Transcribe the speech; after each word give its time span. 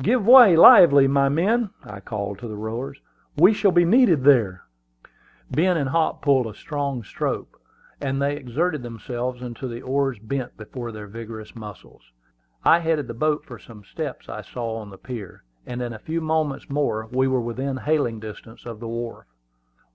"Give 0.00 0.26
way, 0.26 0.56
lively, 0.56 1.06
my 1.06 1.28
men!" 1.28 1.68
I 1.84 2.00
called 2.00 2.38
to 2.38 2.48
the 2.48 2.56
rowers. 2.56 2.98
"We 3.36 3.52
shall 3.52 3.72
be 3.72 3.84
needed 3.84 4.24
there." 4.24 4.62
Ben 5.50 5.76
and 5.76 5.90
Hop 5.90 6.22
pulled 6.22 6.46
a 6.46 6.54
strong 6.54 7.02
stroke, 7.04 7.60
and 8.00 8.22
they 8.22 8.36
exerted 8.38 8.82
themselves 8.82 9.42
until 9.42 9.68
the 9.68 9.82
oars 9.82 10.18
bent 10.18 10.56
before 10.56 10.92
their 10.92 11.06
vigorous 11.08 11.54
muscles. 11.54 12.10
I 12.64 12.78
headed 12.78 13.06
the 13.06 13.12
boat 13.12 13.44
for 13.44 13.58
some 13.58 13.84
steps 13.84 14.30
I 14.30 14.40
saw 14.40 14.76
on 14.78 14.88
the 14.88 14.96
pier, 14.96 15.44
and 15.66 15.82
in 15.82 15.92
a 15.92 15.98
few 15.98 16.22
moments 16.22 16.70
more 16.70 17.06
we 17.12 17.28
were 17.28 17.42
within 17.42 17.76
hailing 17.76 18.18
distance 18.18 18.64
of 18.64 18.80
the 18.80 18.88
wharf. 18.88 19.26